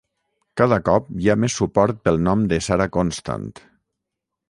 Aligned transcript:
Cada 0.61 0.79
cop 0.87 1.11
hi 1.25 1.29
ha 1.33 1.35
més 1.43 1.59
suport 1.61 2.01
pel 2.09 2.19
nom 2.31 2.43
de 2.55 2.63
Sarah 2.71 2.91
Constant. 2.99 3.49